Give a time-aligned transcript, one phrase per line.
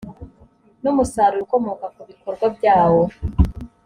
[0.81, 3.03] n umusaruro ukomoka ku bikorwa byawo